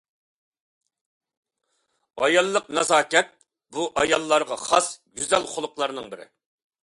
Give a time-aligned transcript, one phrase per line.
[2.21, 3.29] ئاياللىق نازاكەت-
[3.77, 6.29] بۇ ئاياللارغا خاس گۈزەل خۇلقلارنىڭ بىرى.